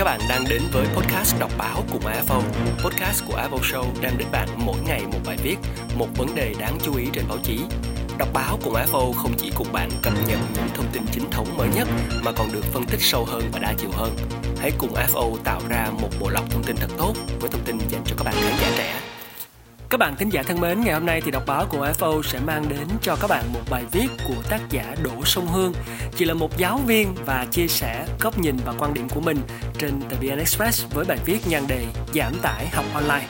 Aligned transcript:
Các 0.00 0.04
bạn 0.04 0.20
đang 0.28 0.44
đến 0.50 0.62
với 0.72 0.86
podcast 0.86 1.40
đọc 1.40 1.50
báo 1.58 1.84
cùng 1.92 2.02
AFO. 2.02 2.42
Podcast 2.84 3.24
của 3.26 3.34
AFO 3.34 3.58
Show 3.58 3.84
đem 4.00 4.12
đến 4.18 4.28
bạn 4.32 4.48
mỗi 4.56 4.76
ngày 4.86 5.02
một 5.12 5.18
bài 5.26 5.36
viết, 5.42 5.56
một 5.98 6.06
vấn 6.16 6.34
đề 6.34 6.54
đáng 6.58 6.78
chú 6.82 6.96
ý 6.96 7.06
trên 7.12 7.24
báo 7.28 7.38
chí. 7.42 7.60
Đọc 8.18 8.28
báo 8.32 8.58
cùng 8.64 8.74
AFO 8.74 9.12
không 9.12 9.32
chỉ 9.38 9.52
cùng 9.56 9.72
bạn 9.72 9.90
cập 10.02 10.12
nhật 10.28 10.38
những 10.54 10.68
thông 10.74 10.86
tin 10.92 11.02
chính 11.12 11.30
thống 11.30 11.56
mới 11.56 11.68
nhất 11.74 11.88
mà 12.24 12.32
còn 12.32 12.52
được 12.52 12.64
phân 12.64 12.84
tích 12.84 13.00
sâu 13.00 13.24
hơn 13.24 13.42
và 13.52 13.58
đa 13.58 13.74
chiều 13.78 13.90
hơn. 13.92 14.16
Hãy 14.58 14.70
cùng 14.78 14.94
AFO 14.94 15.36
tạo 15.44 15.60
ra 15.68 15.90
một 16.00 16.10
bộ 16.20 16.28
lọc 16.30 16.50
thông 16.50 16.62
tin 16.62 16.76
thật 16.76 16.90
tốt 16.98 17.14
với 17.40 17.50
thông 17.50 17.64
tin 17.64 17.78
dành 17.78 18.02
cho 18.04 18.16
các 18.18 18.24
bạn 18.24 18.34
khán 18.34 18.54
giả 18.60 18.70
trẻ. 18.76 19.09
Các 19.90 19.98
bạn 19.98 20.16
thính 20.16 20.28
giả 20.28 20.42
thân 20.42 20.60
mến, 20.60 20.80
ngày 20.80 20.94
hôm 20.94 21.06
nay 21.06 21.20
thì 21.24 21.30
đọc 21.30 21.42
báo 21.46 21.66
của 21.70 21.88
FO 21.98 22.22
sẽ 22.22 22.40
mang 22.40 22.68
đến 22.68 22.88
cho 23.02 23.16
các 23.20 23.26
bạn 23.30 23.44
một 23.52 23.60
bài 23.70 23.84
viết 23.92 24.06
của 24.28 24.42
tác 24.50 24.60
giả 24.70 24.94
Đỗ 25.02 25.24
Sông 25.24 25.46
Hương. 25.46 25.72
Chị 26.16 26.24
là 26.24 26.34
một 26.34 26.58
giáo 26.58 26.80
viên 26.86 27.14
và 27.26 27.46
chia 27.50 27.66
sẻ 27.68 28.06
góc 28.20 28.38
nhìn 28.38 28.56
và 28.64 28.74
quan 28.78 28.94
điểm 28.94 29.08
của 29.08 29.20
mình 29.20 29.38
trên 29.78 30.02
tờ 30.08 30.16
VN 30.16 30.38
Express 30.38 30.86
với 30.94 31.04
bài 31.04 31.18
viết 31.26 31.38
nhan 31.48 31.66
đề 31.68 31.86
Giảm 32.14 32.32
tải 32.42 32.68
học 32.68 32.84
online. 32.94 33.26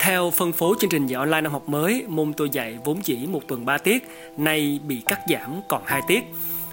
Theo 0.00 0.30
phân 0.30 0.52
phối 0.52 0.76
chương 0.80 0.90
trình 0.90 1.06
dạy 1.06 1.18
online 1.18 1.40
năm 1.40 1.52
học 1.52 1.68
mới, 1.68 2.04
môn 2.08 2.32
tôi 2.32 2.50
dạy 2.50 2.78
vốn 2.84 3.00
chỉ 3.00 3.26
một 3.26 3.40
tuần 3.48 3.64
3 3.64 3.78
tiết, 3.78 4.08
nay 4.36 4.80
bị 4.86 5.02
cắt 5.06 5.20
giảm 5.28 5.60
còn 5.68 5.82
2 5.86 6.00
tiết. 6.08 6.24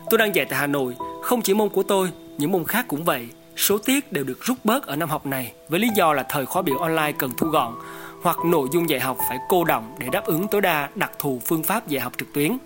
Tôi 0.10 0.18
đang 0.18 0.36
dạy 0.36 0.46
tại 0.46 0.60
Hà 0.60 0.68
Nội, 0.68 0.96
không 1.24 1.42
chỉ 1.42 1.54
môn 1.54 1.70
của 1.70 1.84
tôi, 1.84 2.12
những 2.38 2.52
môn 2.52 2.66
khác 2.66 2.86
cũng 2.88 3.04
vậy 3.04 3.28
số 3.60 3.78
tiết 3.78 4.12
đều 4.12 4.24
được 4.24 4.42
rút 4.42 4.58
bớt 4.64 4.88
ở 4.88 4.96
năm 4.96 5.10
học 5.10 5.26
này 5.26 5.54
với 5.70 5.80
lý 5.80 5.90
do 5.96 6.14
là 6.14 6.24
thời 6.30 6.46
khóa 6.46 6.62
biểu 6.62 6.78
online 6.78 7.12
cần 7.12 7.32
thu 7.38 7.48
gọn 7.48 7.74
hoặc 8.22 8.38
nội 8.46 8.68
dung 8.74 8.90
dạy 8.90 9.00
học 9.00 9.18
phải 9.30 9.38
cô 9.50 9.64
động 9.64 9.96
để 10.00 10.08
đáp 10.12 10.26
ứng 10.26 10.48
tối 10.48 10.62
đa 10.62 10.90
đặc 10.96 11.12
thù 11.20 11.42
phương 11.46 11.64
pháp 11.64 11.88
dạy 11.88 12.02
học 12.02 12.14
trực 12.18 12.34
tuyến. 12.34 12.58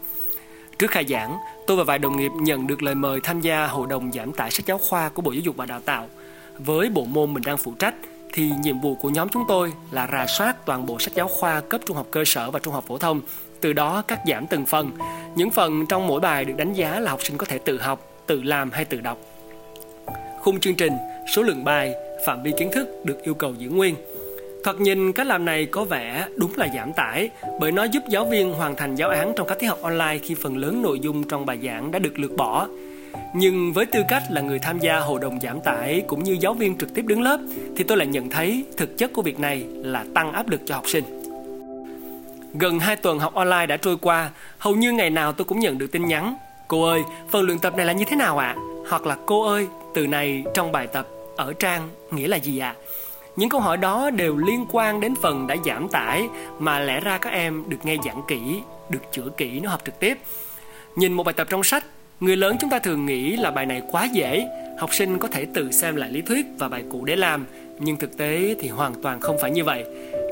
Trước 0.79 0.91
khai 0.91 1.05
giảng, 1.09 1.37
tôi 1.67 1.77
và 1.77 1.84
vài 1.84 1.99
đồng 1.99 2.17
nghiệp 2.17 2.31
nhận 2.41 2.67
được 2.67 2.84
lời 2.84 2.95
mời 2.95 3.20
tham 3.23 3.41
gia 3.41 3.67
hội 3.67 3.87
đồng 3.89 4.11
giảm 4.11 4.31
tải 4.31 4.51
sách 4.51 4.65
giáo 4.65 4.77
khoa 4.77 5.09
của 5.09 5.21
Bộ 5.21 5.31
Giáo 5.31 5.41
dục 5.41 5.55
và 5.57 5.65
Đào 5.65 5.79
tạo. 5.79 6.07
Với 6.59 6.89
bộ 6.89 7.05
môn 7.05 7.34
mình 7.34 7.43
đang 7.46 7.57
phụ 7.57 7.73
trách 7.79 7.96
thì 8.34 8.51
nhiệm 8.62 8.79
vụ 8.79 8.96
của 8.96 9.09
nhóm 9.09 9.29
chúng 9.29 9.43
tôi 9.48 9.73
là 9.91 10.07
rà 10.12 10.25
soát 10.27 10.65
toàn 10.65 10.85
bộ 10.85 10.99
sách 10.99 11.13
giáo 11.13 11.27
khoa 11.27 11.62
cấp 11.62 11.81
trung 11.85 11.98
học 11.98 12.07
cơ 12.12 12.23
sở 12.25 12.51
và 12.51 12.59
trung 12.59 12.73
học 12.73 12.84
phổ 12.87 12.98
thông, 12.98 13.21
từ 13.62 13.73
đó 13.73 14.01
cắt 14.01 14.20
giảm 14.27 14.48
từng 14.48 14.65
phần. 14.65 14.91
Những 15.35 15.51
phần 15.51 15.85
trong 15.85 16.07
mỗi 16.07 16.20
bài 16.20 16.46
được 16.46 16.53
đánh 16.57 16.73
giá 16.73 16.99
là 16.99 17.12
học 17.12 17.20
sinh 17.23 17.37
có 17.37 17.46
thể 17.46 17.57
tự 17.57 17.81
học, 17.81 17.99
tự 18.27 18.43
làm 18.43 18.71
hay 18.71 18.85
tự 18.85 19.01
đọc 19.01 19.18
khung 20.44 20.60
chương 20.60 20.76
trình, 20.76 20.94
số 21.36 21.41
lượng 21.41 21.63
bài, 21.63 21.94
phạm 22.26 22.44
vi 22.44 22.54
kiến 22.60 22.70
thức 22.74 23.05
được 23.05 23.24
yêu 23.24 23.34
cầu 23.34 23.54
giữ 23.58 23.70
nguyên. 23.70 23.96
Thoạt 24.63 24.80
nhìn 24.80 25.13
cách 25.13 25.27
làm 25.27 25.46
này 25.46 25.66
có 25.66 25.84
vẻ 25.84 26.27
đúng 26.36 26.52
là 26.55 26.68
giảm 26.76 26.94
tải 26.94 27.30
bởi 27.60 27.72
nó 27.72 27.84
giúp 27.84 28.04
giáo 28.10 28.26
viên 28.26 28.54
hoàn 28.54 28.76
thành 28.76 28.96
giáo 28.96 29.10
án 29.10 29.34
trong 29.36 29.48
các 29.48 29.60
tiết 29.60 29.68
học 29.68 29.80
online 29.82 30.18
khi 30.24 30.36
phần 30.36 30.58
lớn 30.58 30.82
nội 30.82 30.99
dung 30.99 31.24
trong 31.27 31.46
bài 31.46 31.60
giảng 31.64 31.91
đã 31.91 31.99
được 31.99 32.20
lược 32.20 32.32
bỏ. 32.38 32.68
Nhưng 33.36 33.74
với 33.74 33.86
tư 33.86 34.02
cách 34.10 34.24
là 34.30 34.41
người 34.41 34.60
tham 34.60 34.80
gia 34.80 34.99
hội 34.99 35.20
đồng 35.20 35.40
giảm 35.41 35.62
tải 35.62 36.04
cũng 36.08 36.24
như 36.24 36.38
giáo 36.41 36.54
viên 36.54 36.77
trực 36.77 36.94
tiếp 36.94 37.05
đứng 37.05 37.21
lớp 37.21 37.40
thì 37.76 37.84
tôi 37.84 37.98
lại 37.98 38.08
nhận 38.08 38.30
thấy 38.30 38.66
thực 38.77 38.98
chất 38.98 39.14
của 39.14 39.21
việc 39.21 39.40
này 39.40 39.66
là 39.74 40.05
tăng 40.16 40.34
áp 40.34 40.49
lực 40.49 40.62
cho 40.66 40.76
học 40.76 40.88
sinh. 40.88 41.04
Gần 42.54 42.80
2 42.80 42.96
tuần 42.96 43.20
học 43.20 43.34
online 43.34 43.66
đã 43.66 43.77
trôi 43.77 43.98
qua, 43.98 44.30
hầu 44.58 44.76
như 44.76 44.91
ngày 44.91 45.10
nào 45.10 45.34
tôi 45.34 45.46
cũng 45.46 45.60
nhận 45.60 45.77
được 45.77 45.91
tin 45.91 46.05
nhắn 46.05 46.36
Cô 46.68 46.84
ơi, 46.84 47.04
phần 47.30 47.46
luyện 47.46 47.60
tập 47.60 47.76
này 47.76 47.86
là 47.86 47.94
như 47.94 48.05
thế 48.08 48.16
nào 48.16 48.38
ạ? 48.38 48.55
À? 48.58 48.62
Hoặc 48.90 49.05
là 49.05 49.18
cô 49.26 49.46
ơi, 49.46 49.68
từ 49.94 50.08
này 50.08 50.44
trong 50.54 50.72
bài 50.72 50.88
tập 50.88 51.08
ở 51.36 51.54
trang 51.54 51.90
nghĩa 52.12 52.27
là 52.27 52.38
gì 52.38 52.60
ạ? 52.60 52.76
À? 52.77 52.82
Những 53.36 53.49
câu 53.49 53.60
hỏi 53.60 53.77
đó 53.77 54.10
đều 54.10 54.38
liên 54.38 54.66
quan 54.72 54.99
đến 54.99 55.13
phần 55.22 55.48
đã 55.48 55.55
giảm 55.66 55.90
tải 55.90 56.27
mà 56.60 56.80
lẽ 56.80 56.99
ra 56.99 57.18
các 57.18 57.30
em 57.30 57.63
được 57.68 57.77
nghe 57.84 57.98
giảng 58.05 58.21
kỹ, 58.27 58.62
được 58.90 58.99
chữa 59.12 59.30
kỹ 59.38 59.60
nó 59.60 59.70
học 59.70 59.82
trực 59.86 59.99
tiếp. 59.99 60.18
Nhìn 60.96 61.14
một 61.14 61.24
bài 61.24 61.34
tập 61.34 61.48
trong 61.49 61.64
sách, 61.64 61.86
người 62.20 62.38
lớn 62.38 62.55
chúng 62.60 62.70
ta 62.70 62.80
thường 62.80 63.05
nghĩ 63.05 63.36
là 63.38 63.52
bài 63.52 63.66
này 63.66 63.82
quá 63.91 64.08
dễ, 64.14 64.47
học 64.80 64.94
sinh 64.94 65.19
có 65.19 65.28
thể 65.28 65.46
tự 65.53 65.72
xem 65.72 65.96
lại 65.96 66.12
lý 66.12 66.22
thuyết 66.22 66.46
và 66.58 66.69
bài 66.69 66.84
cũ 66.91 67.06
để 67.06 67.16
làm, 67.16 67.46
nhưng 67.80 67.97
thực 67.97 68.18
tế 68.18 68.56
thì 68.59 68.68
hoàn 68.68 68.94
toàn 69.02 69.19
không 69.19 69.38
phải 69.41 69.52
như 69.52 69.64
vậy. 69.64 69.86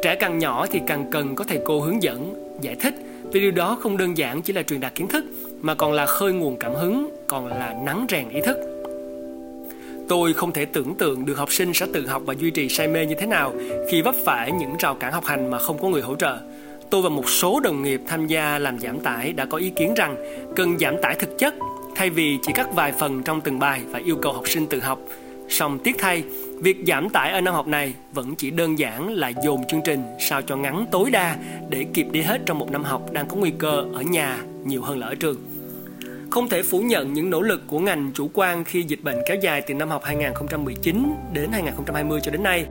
Trẻ 0.03 0.15
càng 0.15 0.39
nhỏ 0.39 0.65
thì 0.71 0.79
càng 0.87 1.05
cần 1.11 1.35
có 1.35 1.43
thầy 1.43 1.59
cô 1.65 1.79
hướng 1.79 2.03
dẫn, 2.03 2.33
giải 2.61 2.75
thích 2.75 2.95
vì 3.31 3.39
điều 3.39 3.51
đó 3.51 3.77
không 3.81 3.97
đơn 3.97 4.17
giản 4.17 4.41
chỉ 4.41 4.53
là 4.53 4.63
truyền 4.63 4.79
đạt 4.79 4.95
kiến 4.95 5.07
thức 5.07 5.25
mà 5.61 5.75
còn 5.75 5.91
là 5.91 6.05
khơi 6.05 6.33
nguồn 6.33 6.57
cảm 6.59 6.73
hứng, 6.73 7.09
còn 7.27 7.47
là 7.47 7.75
nắng 7.85 8.05
rèn 8.09 8.29
ý 8.29 8.41
thức. 8.41 8.70
Tôi 10.11 10.33
không 10.33 10.51
thể 10.51 10.65
tưởng 10.65 10.95
tượng 10.95 11.25
được 11.25 11.37
học 11.37 11.53
sinh 11.53 11.73
sẽ 11.73 11.87
tự 11.93 12.07
học 12.07 12.21
và 12.25 12.33
duy 12.33 12.51
trì 12.51 12.69
say 12.69 12.87
mê 12.87 13.05
như 13.05 13.15
thế 13.15 13.25
nào 13.25 13.53
khi 13.89 14.01
vấp 14.01 14.15
phải 14.25 14.51
những 14.51 14.77
rào 14.79 14.95
cản 14.95 15.13
học 15.13 15.25
hành 15.25 15.51
mà 15.51 15.59
không 15.59 15.81
có 15.81 15.87
người 15.87 16.01
hỗ 16.01 16.15
trợ. 16.15 16.37
Tôi 16.89 17.01
và 17.01 17.09
một 17.09 17.29
số 17.29 17.59
đồng 17.59 17.83
nghiệp 17.83 18.01
tham 18.07 18.27
gia 18.27 18.59
làm 18.59 18.79
giảm 18.79 18.99
tải 18.99 19.33
đã 19.33 19.45
có 19.45 19.57
ý 19.57 19.69
kiến 19.69 19.93
rằng 19.93 20.15
cần 20.55 20.79
giảm 20.79 20.95
tải 21.01 21.15
thực 21.15 21.37
chất 21.39 21.53
thay 21.95 22.09
vì 22.09 22.37
chỉ 22.43 22.51
cắt 22.55 22.67
vài 22.73 22.91
phần 22.91 23.23
trong 23.23 23.41
từng 23.41 23.59
bài 23.59 23.81
và 23.91 23.99
yêu 23.99 24.15
cầu 24.21 24.33
học 24.33 24.47
sinh 24.47 24.67
tự 24.67 24.79
học. 24.79 24.99
Song 25.49 25.79
tiếc 25.79 25.95
thay, 25.99 26.23
việc 26.57 26.77
giảm 26.87 27.09
tải 27.09 27.31
ở 27.31 27.41
năm 27.41 27.53
học 27.53 27.67
này 27.67 27.93
vẫn 28.13 28.35
chỉ 28.35 28.51
đơn 28.51 28.79
giản 28.79 29.13
là 29.13 29.31
dồn 29.43 29.61
chương 29.67 29.81
trình 29.85 30.03
sao 30.19 30.41
cho 30.41 30.55
ngắn 30.55 30.85
tối 30.91 31.11
đa 31.11 31.35
để 31.69 31.85
kịp 31.93 32.07
đi 32.11 32.21
hết 32.21 32.41
trong 32.45 32.59
một 32.59 32.71
năm 32.71 32.83
học 32.83 33.11
đang 33.11 33.27
có 33.27 33.35
nguy 33.35 33.51
cơ 33.57 33.83
ở 33.93 34.01
nhà 34.01 34.37
nhiều 34.65 34.81
hơn 34.81 34.99
là 34.99 35.07
ở 35.07 35.15
trường. 35.15 35.50
Không 36.31 36.49
thể 36.49 36.63
phủ 36.63 36.79
nhận 36.79 37.13
những 37.13 37.29
nỗ 37.29 37.41
lực 37.41 37.61
của 37.67 37.79
ngành 37.79 38.11
chủ 38.13 38.29
quan 38.33 38.63
khi 38.63 38.83
dịch 38.83 39.03
bệnh 39.03 39.17
kéo 39.27 39.37
dài 39.41 39.61
từ 39.61 39.73
năm 39.73 39.89
học 39.89 40.03
2019 40.03 41.13
đến 41.33 41.51
2020 41.51 42.19
cho 42.23 42.31
đến 42.31 42.43
nay. 42.43 42.65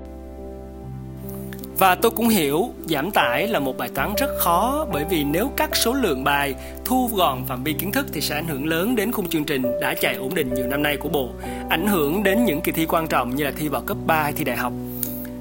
Và 1.79 1.95
tôi 1.95 2.11
cũng 2.11 2.29
hiểu 2.29 2.71
giảm 2.89 3.11
tải 3.11 3.49
là 3.49 3.61
một 3.61 3.79
bài 3.79 3.89
toán 3.95 4.15
rất 4.19 4.31
khó 4.39 4.87
bởi 4.93 5.05
vì 5.11 5.25
nếu 5.25 5.51
cắt 5.57 5.77
số 5.77 5.93
lượng 5.93 6.25
bài, 6.25 6.55
thu 6.85 7.11
gọn 7.15 7.45
phạm 7.47 7.65
vi 7.65 7.73
kiến 7.73 7.93
thức 7.93 8.07
thì 8.13 8.21
sẽ 8.21 8.35
ảnh 8.35 8.47
hưởng 8.47 8.67
lớn 8.67 8.97
đến 8.97 9.13
khung 9.13 9.29
chương 9.29 9.45
trình 9.45 9.63
đã 9.81 9.95
chạy 9.95 10.15
ổn 10.15 10.35
định 10.35 10.55
nhiều 10.55 10.67
năm 10.67 10.83
nay 10.83 10.97
của 10.97 11.09
Bộ, 11.09 11.29
ảnh 11.69 11.87
hưởng 11.87 12.23
đến 12.23 12.45
những 12.45 12.61
kỳ 12.61 12.73
thi 12.73 12.87
quan 12.87 13.07
trọng 13.07 13.37
như 13.37 13.45
là 13.45 13.53
thi 13.57 13.69
vào 13.69 13.83
cấp 13.83 13.97
3 14.07 14.23
hay 14.23 14.33
thi 14.33 14.45
đại 14.45 14.57
học. 14.57 14.73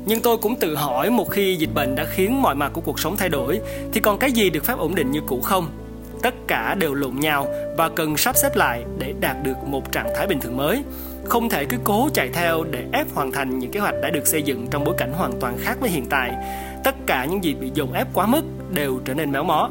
Nhưng 0.06 0.22
tôi 0.22 0.38
cũng 0.38 0.56
tự 0.56 0.76
hỏi 0.76 1.10
một 1.10 1.30
khi 1.32 1.56
dịch 1.56 1.74
bệnh 1.74 1.96
đã 1.96 2.06
khiến 2.06 2.42
mọi 2.42 2.56
mặt 2.56 2.72
của 2.74 2.82
cuộc 2.82 3.00
sống 3.00 3.18
thay 3.18 3.30
đổi 3.30 3.60
thì 3.94 4.00
còn 4.00 4.18
cái 4.18 4.32
gì 4.32 4.50
được 4.50 4.66
phép 4.66 4.78
ổn 4.78 4.96
định 4.96 5.12
như 5.12 5.22
cũ 5.28 5.42
không? 5.42 5.68
Tất 6.24 6.34
cả 6.48 6.76
đều 6.80 6.94
lộn 6.94 7.16
nhau 7.16 7.48
và 7.78 7.90
cần 7.90 8.18
sắp 8.18 8.36
xếp 8.38 8.56
lại 8.56 8.84
để 8.98 9.14
đạt 9.20 9.36
được 9.44 9.64
một 9.68 9.92
trạng 9.92 10.10
thái 10.16 10.28
bình 10.28 10.40
thường 10.40 10.58
mới. 10.58 10.84
Không 11.26 11.50
thể 11.50 11.66
cứ 11.66 11.78
cố 11.84 12.10
chạy 12.14 12.30
theo 12.34 12.64
để 12.72 12.86
ép 12.94 13.08
hoàn 13.14 13.32
thành 13.32 13.60
những 13.60 13.72
kế 13.72 13.80
hoạch 13.80 13.96
đã 14.02 14.10
được 14.10 14.28
xây 14.28 14.42
dựng 14.42 14.68
trong 14.72 14.84
bối 14.84 14.96
cảnh 14.98 15.14
hoàn 15.14 15.32
toàn 15.40 15.58
khác 15.60 15.78
với 15.80 15.90
hiện 15.90 16.06
tại. 16.10 16.32
Tất 16.84 16.96
cả 17.06 17.26
những 17.26 17.44
gì 17.44 17.54
bị 17.54 17.72
dồn 17.74 17.94
ép 17.94 18.08
quá 18.14 18.28
mức 18.28 18.42
đều 18.70 19.00
trở 19.06 19.14
nên 19.14 19.32
méo 19.32 19.44
mó. 19.44 19.70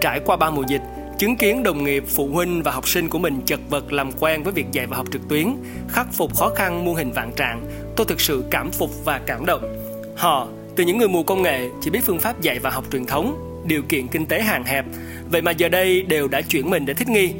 Trải 0.00 0.20
qua 0.20 0.36
ba 0.36 0.50
mùa 0.50 0.64
dịch, 0.68 0.82
chứng 1.18 1.36
kiến 1.36 1.62
đồng 1.62 1.84
nghiệp, 1.84 2.04
phụ 2.08 2.28
huynh 2.32 2.62
và 2.62 2.70
học 2.70 2.88
sinh 2.88 3.08
của 3.08 3.18
mình 3.18 3.40
chật 3.46 3.60
vật 3.70 3.92
làm 3.92 4.12
quen 4.12 4.42
với 4.42 4.52
việc 4.52 4.66
dạy 4.72 4.86
và 4.86 4.96
học 4.96 5.06
trực 5.12 5.28
tuyến, 5.28 5.56
khắc 5.88 6.06
phục 6.12 6.36
khó 6.36 6.48
khăn 6.56 6.84
muôn 6.84 6.94
hình 6.94 7.12
vạn 7.12 7.32
trạng, 7.36 7.66
tôi 7.96 8.06
thực 8.06 8.20
sự 8.20 8.44
cảm 8.50 8.70
phục 8.70 9.04
và 9.04 9.20
cảm 9.26 9.46
động. 9.46 9.76
Họ, 10.16 10.48
từ 10.76 10.84
những 10.84 10.98
người 10.98 11.08
mù 11.08 11.22
công 11.22 11.42
nghệ, 11.42 11.68
chỉ 11.82 11.90
biết 11.90 12.00
phương 12.04 12.18
pháp 12.18 12.40
dạy 12.40 12.58
và 12.58 12.70
học 12.70 12.84
truyền 12.92 13.06
thống 13.06 13.53
điều 13.64 13.82
kiện 13.82 14.08
kinh 14.08 14.26
tế 14.26 14.40
hạn 14.40 14.64
hẹp. 14.64 14.84
Vậy 15.30 15.42
mà 15.42 15.50
giờ 15.50 15.68
đây 15.68 16.02
đều 16.02 16.28
đã 16.28 16.40
chuyển 16.40 16.70
mình 16.70 16.86
để 16.86 16.94
thích 16.94 17.08
nghi. 17.08 17.32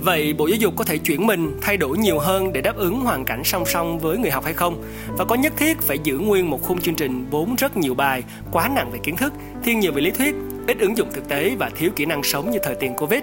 Vậy 0.00 0.34
bộ 0.38 0.46
giáo 0.46 0.56
dục 0.56 0.74
có 0.76 0.84
thể 0.84 0.98
chuyển 0.98 1.26
mình 1.26 1.58
thay 1.62 1.76
đổi 1.76 1.98
nhiều 1.98 2.18
hơn 2.18 2.52
để 2.52 2.60
đáp 2.60 2.76
ứng 2.76 3.00
hoàn 3.00 3.24
cảnh 3.24 3.44
song 3.44 3.66
song 3.66 3.98
với 3.98 4.18
người 4.18 4.30
học 4.30 4.44
hay 4.44 4.54
không? 4.54 4.82
Và 5.08 5.24
có 5.24 5.34
nhất 5.34 5.52
thiết 5.56 5.80
phải 5.80 5.98
giữ 6.02 6.18
nguyên 6.18 6.50
một 6.50 6.62
khung 6.62 6.80
chương 6.80 6.94
trình 6.94 7.26
vốn 7.30 7.54
rất 7.58 7.76
nhiều 7.76 7.94
bài 7.94 8.22
quá 8.52 8.70
nặng 8.74 8.90
về 8.90 8.98
kiến 9.02 9.16
thức 9.16 9.32
thiên 9.64 9.80
nhiều 9.80 9.92
về 9.92 10.00
lý 10.00 10.10
thuyết 10.10 10.34
ít 10.66 10.78
ứng 10.78 10.96
dụng 10.96 11.08
thực 11.12 11.28
tế 11.28 11.54
và 11.58 11.70
thiếu 11.76 11.90
kỹ 11.96 12.06
năng 12.06 12.22
sống 12.22 12.50
như 12.50 12.58
thời 12.62 12.74
tiền 12.74 12.94
covid? 12.94 13.22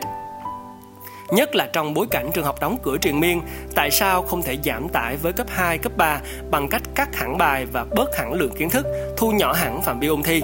Nhất 1.29 1.55
là 1.55 1.69
trong 1.73 1.93
bối 1.93 2.07
cảnh 2.11 2.29
trường 2.33 2.45
học 2.45 2.55
đóng 2.61 2.77
cửa 2.83 2.97
triền 2.97 3.19
miên, 3.19 3.41
tại 3.75 3.91
sao 3.91 4.21
không 4.21 4.41
thể 4.41 4.57
giảm 4.65 4.89
tải 4.89 5.17
với 5.17 5.33
cấp 5.33 5.47
2, 5.49 5.77
cấp 5.77 5.91
3 5.97 6.19
bằng 6.51 6.67
cách 6.69 6.81
cắt 6.95 7.15
hẳn 7.15 7.37
bài 7.37 7.65
và 7.73 7.85
bớt 7.95 8.17
hẳn 8.17 8.33
lượng 8.33 8.53
kiến 8.57 8.69
thức, 8.69 8.85
thu 9.17 9.31
nhỏ 9.31 9.53
hẳn 9.53 9.81
phạm 9.81 9.99
vi 9.99 10.07
ôn 10.07 10.23
thi? 10.23 10.41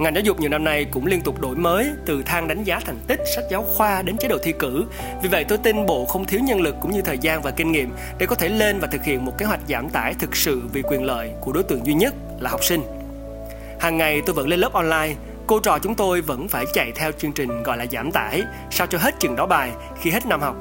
Ngành 0.00 0.14
giáo 0.14 0.22
dục 0.22 0.40
nhiều 0.40 0.50
năm 0.50 0.64
nay 0.64 0.86
cũng 0.90 1.06
liên 1.06 1.20
tục 1.20 1.40
đổi 1.40 1.56
mới 1.56 1.90
từ 2.06 2.22
thang 2.22 2.48
đánh 2.48 2.64
giá 2.64 2.80
thành 2.86 2.98
tích, 3.06 3.20
sách 3.34 3.44
giáo 3.50 3.62
khoa 3.62 4.02
đến 4.02 4.16
chế 4.16 4.28
độ 4.28 4.38
thi 4.42 4.52
cử. 4.58 4.84
Vì 5.22 5.28
vậy 5.28 5.44
tôi 5.44 5.58
tin 5.58 5.86
Bộ 5.86 6.04
không 6.04 6.24
thiếu 6.24 6.40
nhân 6.40 6.60
lực 6.60 6.74
cũng 6.80 6.90
như 6.90 7.02
thời 7.02 7.18
gian 7.18 7.42
và 7.42 7.50
kinh 7.50 7.72
nghiệm 7.72 7.90
để 8.18 8.26
có 8.26 8.34
thể 8.34 8.48
lên 8.48 8.78
và 8.78 8.88
thực 8.88 9.04
hiện 9.04 9.24
một 9.24 9.38
kế 9.38 9.46
hoạch 9.46 9.60
giảm 9.68 9.88
tải 9.88 10.14
thực 10.14 10.36
sự 10.36 10.62
vì 10.72 10.82
quyền 10.82 11.04
lợi 11.04 11.30
của 11.40 11.52
đối 11.52 11.62
tượng 11.62 11.86
duy 11.86 11.94
nhất 11.94 12.14
là 12.40 12.50
học 12.50 12.64
sinh. 12.64 12.82
Hàng 13.80 13.96
ngày 13.96 14.22
tôi 14.26 14.34
vẫn 14.34 14.48
lên 14.48 14.60
lớp 14.60 14.72
online, 14.72 15.14
cô 15.46 15.60
trò 15.60 15.78
chúng 15.78 15.94
tôi 15.94 16.20
vẫn 16.20 16.48
phải 16.48 16.64
chạy 16.72 16.92
theo 16.94 17.12
chương 17.12 17.32
trình 17.32 17.62
gọi 17.62 17.76
là 17.76 17.86
giảm 17.92 18.12
tải 18.12 18.42
sao 18.70 18.86
cho 18.86 18.98
hết 18.98 19.14
chừng 19.20 19.36
đó 19.36 19.46
bài 19.46 19.70
khi 20.00 20.10
hết 20.10 20.26
năm 20.26 20.40
học. 20.40 20.56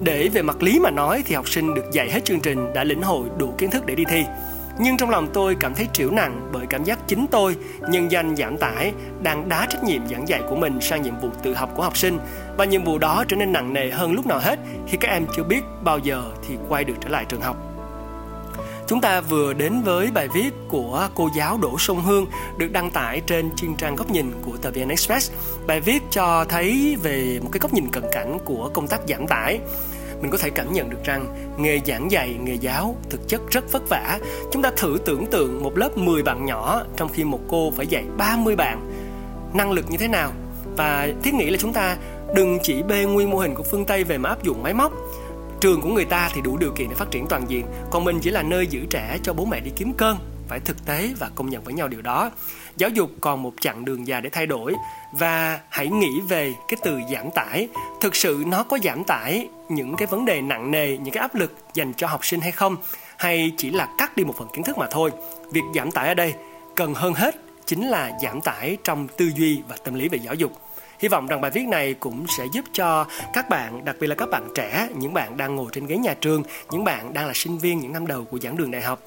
Để 0.00 0.28
về 0.28 0.42
mặt 0.42 0.62
lý 0.62 0.78
mà 0.80 0.90
nói 0.90 1.22
thì 1.26 1.34
học 1.34 1.48
sinh 1.48 1.74
được 1.74 1.84
dạy 1.92 2.10
hết 2.10 2.24
chương 2.24 2.40
trình 2.40 2.72
đã 2.74 2.84
lĩnh 2.84 3.02
hội 3.02 3.28
đủ 3.38 3.54
kiến 3.58 3.70
thức 3.70 3.86
để 3.86 3.94
đi 3.94 4.04
thi 4.04 4.24
nhưng 4.82 4.96
trong 4.96 5.10
lòng 5.10 5.28
tôi 5.32 5.56
cảm 5.60 5.74
thấy 5.74 5.88
triểu 5.92 6.10
nặng 6.10 6.48
bởi 6.52 6.66
cảm 6.66 6.84
giác 6.84 6.98
chính 7.08 7.26
tôi, 7.26 7.56
nhân 7.88 8.10
danh 8.10 8.36
giảm 8.36 8.58
tải, 8.58 8.92
đang 9.22 9.48
đá 9.48 9.66
trách 9.70 9.84
nhiệm 9.84 10.08
giảng 10.08 10.28
dạy 10.28 10.40
của 10.48 10.56
mình 10.56 10.80
sang 10.80 11.02
nhiệm 11.02 11.20
vụ 11.20 11.28
tự 11.42 11.54
học 11.54 11.70
của 11.76 11.82
học 11.82 11.96
sinh 11.96 12.18
và 12.56 12.64
nhiệm 12.64 12.84
vụ 12.84 12.98
đó 12.98 13.24
trở 13.28 13.36
nên 13.36 13.52
nặng 13.52 13.72
nề 13.72 13.90
hơn 13.90 14.12
lúc 14.12 14.26
nào 14.26 14.38
hết 14.38 14.58
khi 14.86 14.96
các 14.96 15.08
em 15.08 15.26
chưa 15.36 15.44
biết 15.44 15.60
bao 15.84 15.98
giờ 15.98 16.22
thì 16.48 16.54
quay 16.68 16.84
được 16.84 16.94
trở 17.00 17.08
lại 17.08 17.24
trường 17.28 17.40
học. 17.40 17.56
Chúng 18.86 19.00
ta 19.00 19.20
vừa 19.20 19.52
đến 19.52 19.82
với 19.82 20.10
bài 20.10 20.28
viết 20.34 20.50
của 20.68 21.08
cô 21.14 21.28
giáo 21.36 21.58
Đỗ 21.62 21.78
Sông 21.78 22.02
Hương 22.02 22.26
được 22.58 22.72
đăng 22.72 22.90
tải 22.90 23.20
trên 23.26 23.56
chuyên 23.56 23.74
trang 23.76 23.96
góc 23.96 24.10
nhìn 24.10 24.32
của 24.42 24.56
tờ 24.56 24.70
VN 24.70 24.88
Express. 24.88 25.32
Bài 25.66 25.80
viết 25.80 26.02
cho 26.10 26.44
thấy 26.48 26.96
về 27.02 27.38
một 27.42 27.48
cái 27.52 27.60
góc 27.60 27.74
nhìn 27.74 27.90
cận 27.90 28.04
cảnh 28.12 28.38
của 28.44 28.70
công 28.74 28.88
tác 28.88 29.00
giảm 29.08 29.26
tải 29.26 29.60
mình 30.20 30.30
có 30.30 30.38
thể 30.38 30.50
cảm 30.50 30.72
nhận 30.72 30.90
được 30.90 31.04
rằng 31.04 31.54
nghề 31.58 31.80
giảng 31.86 32.10
dạy, 32.10 32.36
nghề 32.42 32.54
giáo 32.54 32.96
thực 33.10 33.28
chất 33.28 33.40
rất 33.50 33.72
vất 33.72 33.82
vả. 33.88 34.18
Chúng 34.52 34.62
ta 34.62 34.70
thử 34.76 34.98
tưởng 35.04 35.26
tượng 35.26 35.62
một 35.62 35.78
lớp 35.78 35.98
10 35.98 36.22
bạn 36.22 36.46
nhỏ 36.46 36.82
trong 36.96 37.08
khi 37.08 37.24
một 37.24 37.40
cô 37.48 37.70
phải 37.76 37.86
dạy 37.86 38.04
30 38.16 38.56
bạn. 38.56 38.92
Năng 39.54 39.72
lực 39.72 39.90
như 39.90 39.98
thế 39.98 40.08
nào? 40.08 40.32
Và 40.76 41.08
thiết 41.22 41.34
nghĩ 41.34 41.50
là 41.50 41.58
chúng 41.60 41.72
ta 41.72 41.96
đừng 42.34 42.58
chỉ 42.62 42.82
bê 42.82 43.04
nguyên 43.04 43.30
mô 43.30 43.38
hình 43.38 43.54
của 43.54 43.62
phương 43.62 43.84
Tây 43.84 44.04
về 44.04 44.18
mà 44.18 44.28
áp 44.28 44.42
dụng 44.42 44.62
máy 44.62 44.74
móc 44.74 44.92
trường 45.60 45.80
của 45.80 45.88
người 45.88 46.04
ta 46.04 46.30
thì 46.34 46.40
đủ 46.40 46.56
điều 46.56 46.72
kiện 46.72 46.88
để 46.88 46.94
phát 46.94 47.10
triển 47.10 47.26
toàn 47.26 47.44
diện 47.48 47.66
còn 47.90 48.04
mình 48.04 48.20
chỉ 48.20 48.30
là 48.30 48.42
nơi 48.42 48.66
giữ 48.66 48.80
trẻ 48.90 49.18
cho 49.22 49.32
bố 49.32 49.44
mẹ 49.44 49.60
đi 49.60 49.70
kiếm 49.76 49.92
cơm 49.92 50.18
phải 50.50 50.60
thực 50.60 50.86
tế 50.86 51.10
và 51.18 51.30
công 51.34 51.50
nhận 51.50 51.64
với 51.64 51.74
nhau 51.74 51.88
điều 51.88 52.02
đó. 52.02 52.30
Giáo 52.76 52.90
dục 52.90 53.10
còn 53.20 53.42
một 53.42 53.52
chặng 53.60 53.84
đường 53.84 54.06
dài 54.06 54.20
để 54.20 54.30
thay 54.30 54.46
đổi. 54.46 54.74
Và 55.12 55.60
hãy 55.68 55.88
nghĩ 55.88 56.20
về 56.28 56.54
cái 56.68 56.78
từ 56.82 57.00
giảm 57.12 57.30
tải. 57.34 57.68
Thực 58.00 58.16
sự 58.16 58.44
nó 58.46 58.62
có 58.62 58.78
giảm 58.84 59.04
tải 59.04 59.48
những 59.68 59.96
cái 59.96 60.06
vấn 60.06 60.24
đề 60.24 60.42
nặng 60.42 60.70
nề 60.70 60.96
những 60.96 61.14
cái 61.14 61.20
áp 61.20 61.34
lực 61.34 61.52
dành 61.74 61.92
cho 61.96 62.06
học 62.06 62.24
sinh 62.24 62.40
hay 62.40 62.52
không? 62.52 62.76
Hay 63.18 63.52
chỉ 63.56 63.70
là 63.70 63.88
cắt 63.98 64.16
đi 64.16 64.24
một 64.24 64.34
phần 64.38 64.48
kiến 64.54 64.64
thức 64.64 64.78
mà 64.78 64.86
thôi? 64.90 65.10
Việc 65.52 65.64
giảm 65.74 65.90
tải 65.90 66.08
ở 66.08 66.14
đây 66.14 66.34
cần 66.76 66.94
hơn 66.94 67.14
hết 67.14 67.34
chính 67.66 67.88
là 67.88 68.12
giảm 68.22 68.40
tải 68.40 68.76
trong 68.84 69.08
tư 69.08 69.30
duy 69.36 69.62
và 69.68 69.76
tâm 69.84 69.94
lý 69.94 70.08
về 70.08 70.18
giáo 70.18 70.34
dục. 70.34 70.52
Hy 70.98 71.08
vọng 71.08 71.26
rằng 71.26 71.40
bài 71.40 71.50
viết 71.50 71.66
này 71.68 71.94
cũng 71.94 72.26
sẽ 72.38 72.44
giúp 72.52 72.64
cho 72.72 73.06
các 73.32 73.48
bạn, 73.48 73.84
đặc 73.84 73.96
biệt 74.00 74.06
là 74.06 74.14
các 74.14 74.28
bạn 74.30 74.48
trẻ, 74.54 74.88
những 74.96 75.14
bạn 75.14 75.36
đang 75.36 75.56
ngồi 75.56 75.66
trên 75.72 75.86
ghế 75.86 75.96
nhà 75.96 76.14
trường, 76.20 76.42
những 76.70 76.84
bạn 76.84 77.14
đang 77.14 77.26
là 77.26 77.32
sinh 77.34 77.58
viên 77.58 77.80
những 77.80 77.92
năm 77.92 78.06
đầu 78.06 78.24
của 78.24 78.38
giảng 78.38 78.56
đường 78.56 78.70
đại 78.70 78.82
học 78.82 79.00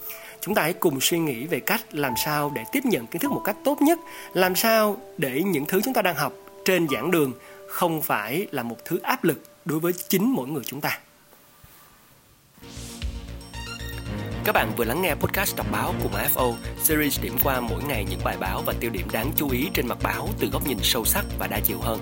chúng 0.46 0.56
ta 0.56 0.62
hãy 0.62 0.74
cùng 0.74 1.02
suy 1.02 1.20
nghĩ 1.20 1.46
về 1.46 1.60
cách 1.60 1.96
làm 1.96 2.14
sao 2.26 2.52
để 2.56 2.64
tiếp 2.72 2.86
nhận 2.86 3.08
kiến 3.08 3.22
thức 3.22 3.32
một 3.32 3.42
cách 3.46 3.56
tốt 3.64 3.82
nhất 3.82 4.00
làm 4.34 4.56
sao 4.56 4.98
để 5.18 5.42
những 5.46 5.66
thứ 5.66 5.82
chúng 5.84 5.94
ta 5.94 6.02
đang 6.02 6.16
học 6.16 6.34
trên 6.66 6.88
giảng 6.90 7.12
đường 7.12 7.34
không 7.68 8.02
phải 8.02 8.48
là 8.52 8.64
một 8.64 8.78
thứ 8.86 9.00
áp 9.04 9.24
lực 9.24 9.42
đối 9.66 9.80
với 9.80 9.94
chính 10.08 10.34
mỗi 10.34 10.48
người 10.48 10.64
chúng 10.66 10.82
ta 10.82 11.00
Các 14.46 14.56
bạn 14.56 14.72
vừa 14.78 14.86
lắng 14.86 15.02
nghe 15.02 15.16
podcast 15.16 15.56
đọc 15.58 15.68
báo 15.72 15.94
cùng 16.04 16.12
AFO, 16.12 16.54
series 16.78 17.22
điểm 17.22 17.34
qua 17.44 17.60
mỗi 17.60 17.84
ngày 17.84 18.06
những 18.10 18.20
bài 18.24 18.38
báo 18.40 18.62
và 18.66 18.74
tiêu 18.80 18.92
điểm 18.92 19.08
đáng 19.12 19.32
chú 19.36 19.50
ý 19.50 19.68
trên 19.74 19.88
mặt 19.88 19.98
báo 20.04 20.30
từ 20.40 20.48
góc 20.48 20.68
nhìn 20.68 20.78
sâu 20.82 21.06
sắc 21.06 21.26
và 21.40 21.48
đa 21.48 21.60
chiều 21.60 21.78
hơn. 21.82 22.00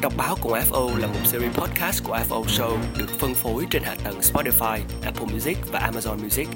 Đọc 0.00 0.12
báo 0.16 0.36
cùng 0.42 0.52
AFO 0.52 0.96
là 0.96 1.06
một 1.06 1.20
series 1.24 1.54
podcast 1.54 2.04
của 2.04 2.18
AFO 2.18 2.44
Show 2.44 2.76
được 2.98 3.10
phân 3.18 3.34
phối 3.34 3.66
trên 3.70 3.82
hạ 3.82 3.94
tầng 4.04 4.20
Spotify, 4.20 4.78
Apple 5.04 5.26
Music 5.32 5.58
và 5.72 5.90
Amazon 5.92 6.22
Music. 6.22 6.48